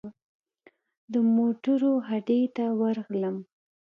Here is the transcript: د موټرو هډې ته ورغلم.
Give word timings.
د 1.11 1.13
موټرو 1.35 1.93
هډې 2.07 2.41
ته 2.55 2.65
ورغلم. 2.79 3.35